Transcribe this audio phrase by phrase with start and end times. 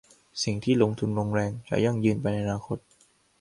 [0.43, 2.77] สิ่งที่ลงทุนลงแรงจะยั่งยืนไปในอนาคต